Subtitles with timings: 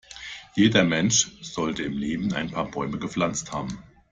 [0.55, 3.83] Jeder Mensch sollte im Leben ein paar Bäume gepflanzt haben.